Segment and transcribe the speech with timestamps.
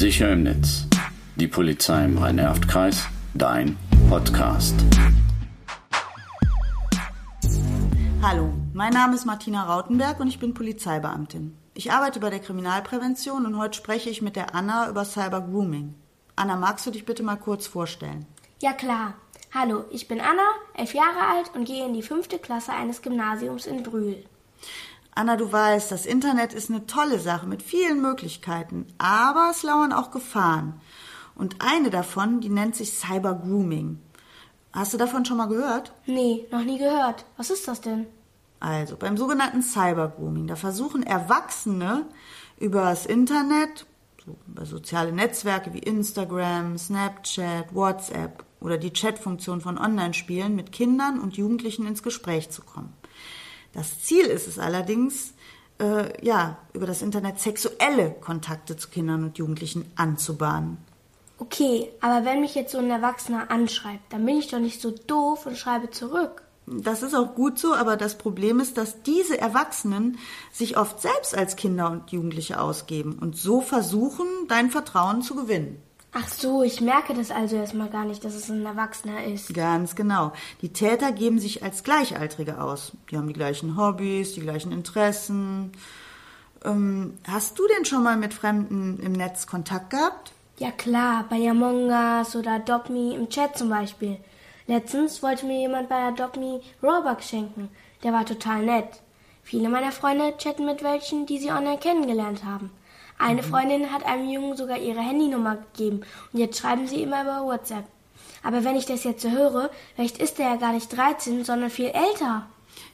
[0.00, 0.86] Sicher im Netz.
[1.36, 3.06] Die Polizei im Rhein-Erft-Kreis.
[3.34, 3.76] Dein
[4.08, 4.74] Podcast.
[8.22, 11.54] Hallo, mein Name ist Martina Rautenberg und ich bin Polizeibeamtin.
[11.74, 15.94] Ich arbeite bei der Kriminalprävention und heute spreche ich mit der Anna über Cyber Grooming.
[16.34, 18.24] Anna, magst du dich bitte mal kurz vorstellen?
[18.62, 19.12] Ja klar.
[19.52, 20.48] Hallo, ich bin Anna,
[20.78, 24.24] elf Jahre alt und gehe in die fünfte Klasse eines Gymnasiums in Brühl.
[25.14, 29.92] Anna, du weißt, das Internet ist eine tolle Sache mit vielen Möglichkeiten, aber es lauern
[29.92, 30.80] auch Gefahren.
[31.34, 33.98] Und eine davon, die nennt sich Cyber Grooming.
[34.72, 35.92] Hast du davon schon mal gehört?
[36.06, 37.24] Nee, noch nie gehört.
[37.36, 38.06] Was ist das denn?
[38.60, 42.06] Also, beim sogenannten Cyber Grooming, da versuchen Erwachsene
[42.58, 43.86] über das Internet,
[44.24, 51.18] so über soziale Netzwerke wie Instagram, Snapchat, WhatsApp oder die Chatfunktion von Online-Spielen mit Kindern
[51.18, 52.92] und Jugendlichen ins Gespräch zu kommen.
[53.72, 55.34] Das Ziel ist es allerdings,
[55.80, 60.78] äh, ja, über das Internet sexuelle Kontakte zu Kindern und Jugendlichen anzubahnen.
[61.38, 64.90] Okay, aber wenn mich jetzt so ein Erwachsener anschreibt, dann bin ich doch nicht so
[64.90, 66.42] doof und schreibe zurück.
[66.66, 70.18] Das ist auch gut so, aber das Problem ist, dass diese Erwachsenen
[70.52, 75.82] sich oft selbst als Kinder und Jugendliche ausgeben und so versuchen, dein Vertrauen zu gewinnen.
[76.12, 79.54] Ach so, ich merke das also erstmal gar nicht, dass es ein Erwachsener ist.
[79.54, 80.32] Ganz genau.
[80.60, 82.92] Die Täter geben sich als Gleichaltrige aus.
[83.10, 85.72] Die haben die gleichen Hobbys, die gleichen Interessen.
[86.64, 90.32] Ähm, hast du denn schon mal mit Fremden im Netz Kontakt gehabt?
[90.58, 94.18] Ja klar, bei Among Us oder Adopt Me im Chat zum Beispiel.
[94.66, 97.70] Letztens wollte mir jemand bei Adopt Me Robux schenken.
[98.02, 99.00] Der war total nett.
[99.42, 102.70] Viele meiner Freunde chatten mit welchen, die sie online kennengelernt haben.
[103.20, 106.00] Eine Freundin hat einem Jungen sogar ihre Handynummer gegeben
[106.32, 107.84] und jetzt schreiben sie immer über WhatsApp.
[108.42, 111.68] Aber wenn ich das jetzt so höre, vielleicht ist er ja gar nicht 13, sondern
[111.68, 112.46] viel älter.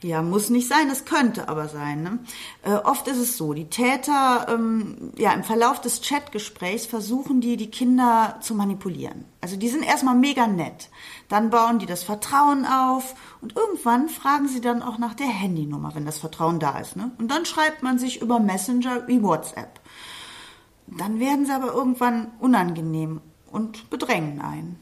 [0.00, 2.02] Ja, muss nicht sein, es könnte aber sein.
[2.02, 2.18] Ne?
[2.62, 7.56] Äh, oft ist es so, die Täter, ähm, ja, im Verlauf des Chatgesprächs versuchen die,
[7.56, 9.24] die Kinder zu manipulieren.
[9.40, 10.88] Also die sind erstmal mega nett.
[11.28, 15.94] Dann bauen die das Vertrauen auf und irgendwann fragen sie dann auch nach der Handynummer,
[15.94, 16.96] wenn das Vertrauen da ist.
[16.96, 17.12] Ne?
[17.18, 19.80] Und dann schreibt man sich über Messenger wie WhatsApp.
[20.98, 23.20] Dann werden sie aber irgendwann unangenehm
[23.50, 24.78] und bedrängen einen.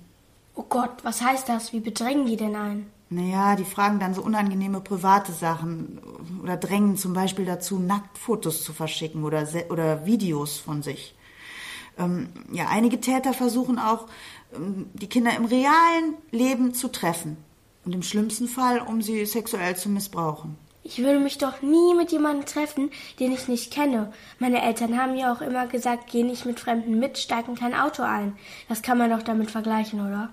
[0.55, 1.73] Oh Gott, was heißt das?
[1.73, 2.91] Wie bedrängen die denn einen?
[3.09, 6.01] Naja, die fragen dann so unangenehme private Sachen
[6.43, 11.15] oder drängen zum Beispiel dazu, Nacktfotos zu verschicken oder, oder Videos von sich.
[11.99, 14.07] Ähm, ja, einige Täter versuchen auch,
[14.55, 17.37] ähm, die Kinder im realen Leben zu treffen
[17.85, 20.57] und im schlimmsten Fall, um sie sexuell zu missbrauchen.
[20.83, 24.13] Ich würde mich doch nie mit jemandem treffen, den ich nicht kenne.
[24.39, 27.75] Meine Eltern haben ja auch immer gesagt, geh nicht mit Fremden mit, steig in kein
[27.75, 28.37] Auto ein.
[28.69, 30.31] Das kann man doch damit vergleichen, oder?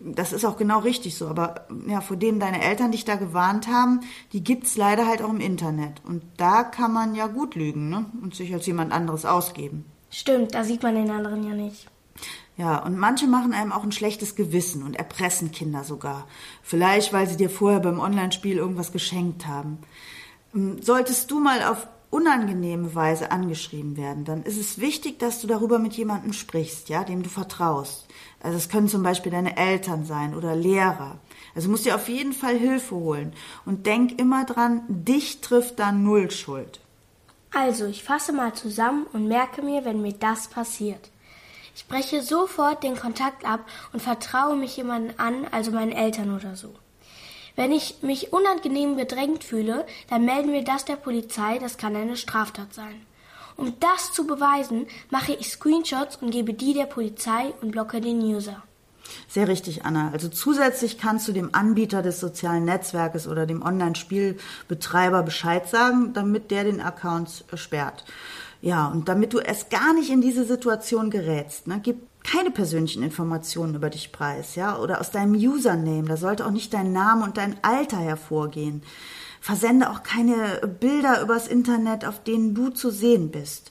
[0.00, 1.28] Das ist auch genau richtig so.
[1.28, 4.00] Aber ja, vor dem deine Eltern dich da gewarnt haben,
[4.32, 6.00] die gibt's leider halt auch im Internet.
[6.04, 8.06] Und da kann man ja gut lügen, ne?
[8.22, 9.84] Und sich als jemand anderes ausgeben.
[10.10, 11.86] Stimmt, da sieht man den anderen ja nicht.
[12.60, 16.28] Ja, und manche machen einem auch ein schlechtes Gewissen und erpressen Kinder sogar.
[16.62, 19.78] Vielleicht, weil sie dir vorher beim Online-Spiel irgendwas geschenkt haben.
[20.54, 25.46] Ähm, solltest du mal auf unangenehme Weise angeschrieben werden, dann ist es wichtig, dass du
[25.46, 28.06] darüber mit jemandem sprichst, ja, dem du vertraust.
[28.42, 31.16] Also es können zum Beispiel deine Eltern sein oder Lehrer.
[31.54, 33.32] Also musst dir auf jeden Fall Hilfe holen.
[33.64, 36.80] Und denk immer dran, dich trifft da null Schuld.
[37.54, 41.10] Also, ich fasse mal zusammen und merke mir, wenn mir das passiert.
[41.74, 43.60] Ich breche sofort den Kontakt ab
[43.92, 46.74] und vertraue mich jemandem an, also meinen Eltern oder so.
[47.56, 52.16] Wenn ich mich unangenehm bedrängt fühle, dann melden wir das der Polizei, das kann eine
[52.16, 53.06] Straftat sein.
[53.56, 58.20] Um das zu beweisen, mache ich Screenshots und gebe die der Polizei und blocke den
[58.20, 58.62] User.
[59.28, 60.10] Sehr richtig, Anna.
[60.12, 66.50] Also zusätzlich kannst du dem Anbieter des sozialen Netzwerkes oder dem Online-Spielbetreiber Bescheid sagen, damit
[66.50, 68.04] der den Account sperrt.
[68.62, 73.02] Ja, und damit du erst gar nicht in diese Situation gerätst, ne, gib keine persönlichen
[73.02, 77.24] Informationen über dich preis, ja, oder aus deinem Username, da sollte auch nicht dein Name
[77.24, 78.82] und dein Alter hervorgehen.
[79.40, 83.70] Versende auch keine Bilder übers Internet, auf denen du zu sehen bist.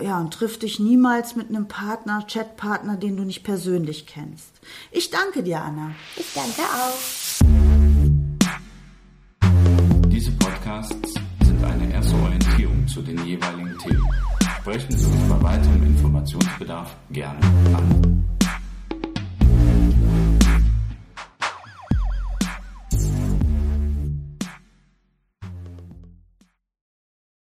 [0.00, 4.52] Ja, und triff dich niemals mit einem Partner, Chatpartner, den du nicht persönlich kennst.
[4.92, 5.92] Ich danke dir, Anna.
[6.14, 6.98] Ich danke auch.
[10.08, 11.17] Diese Podcasts
[11.58, 14.08] sind eine erste Orientierung zu den jeweiligen Themen.
[14.60, 17.38] Sprechen Sie uns bei weiterem Informationsbedarf gerne
[17.74, 18.17] an.